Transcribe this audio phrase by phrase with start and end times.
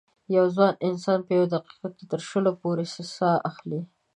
[0.35, 3.81] یو ځوان انسان په یوه دقیقه کې تر شلو پورې سا اخلي.